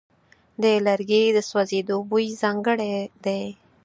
د 0.61 0.63
لرګي 0.85 1.23
د 1.33 1.37
سوځېدو 1.49 1.97
بوی 2.09 2.27
ځانګړی 2.41 2.93
دی. 3.25 3.43